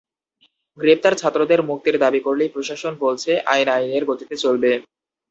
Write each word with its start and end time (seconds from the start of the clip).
গ্রেপ্তার 0.77 1.13
ছাত্রদের 1.15 1.59
মুক্তির 1.69 1.95
দাবি 1.99 2.19
করলেই 2.19 2.53
প্রশাসন 2.55 2.93
বলছে 3.03 3.31
আইন 3.45 3.67
আইনের 3.75 4.03
গতিতে 4.09 4.35
চলবে। 4.37 4.71